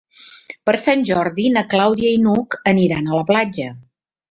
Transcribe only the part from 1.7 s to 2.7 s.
Clàudia i n'Hug